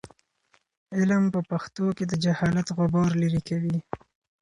[0.97, 3.77] علم په پښتو کې د جهالت غبار لیرې کوي.